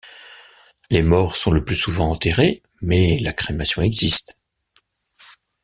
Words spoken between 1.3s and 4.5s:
sont le plus souvent enterrés, mais la crémation existe.